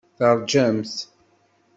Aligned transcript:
Teṛjamt. 0.17 0.95